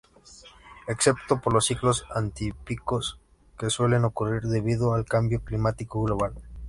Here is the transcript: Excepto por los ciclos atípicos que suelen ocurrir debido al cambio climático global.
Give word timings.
Excepto 0.87 1.39
por 1.39 1.53
los 1.53 1.67
ciclos 1.67 2.07
atípicos 2.09 3.19
que 3.55 3.69
suelen 3.69 4.03
ocurrir 4.03 4.41
debido 4.45 4.95
al 4.95 5.05
cambio 5.05 5.43
climático 5.43 6.01
global. 6.01 6.33